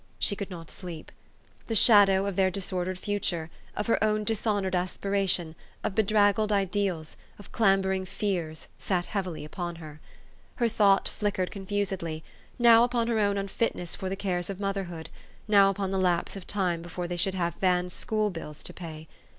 [0.17, 1.11] She could not sleep.
[1.67, 7.51] The shadow of their disordered future, of her own dishonored aspiration, of bedraggled ideals, of
[7.51, 10.01] clambering fears, sat heavily upon her.
[10.55, 12.23] Her thought flickered con fusedly,
[12.57, 15.11] now upon her own unfitness for the cares of motherhood,
[15.47, 19.07] now upon the lapse of time before they should have Van's school bills to pay.